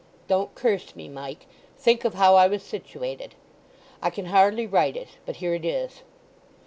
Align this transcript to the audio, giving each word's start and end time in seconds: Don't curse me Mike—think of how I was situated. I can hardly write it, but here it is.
Don't 0.27 0.55
curse 0.55 0.95
me 0.95 1.07
Mike—think 1.07 2.05
of 2.05 2.15
how 2.15 2.33
I 2.33 2.47
was 2.47 2.63
situated. 2.63 3.35
I 4.01 4.09
can 4.09 4.25
hardly 4.25 4.65
write 4.65 4.97
it, 4.97 5.09
but 5.27 5.35
here 5.35 5.53
it 5.53 5.63
is. 5.63 6.01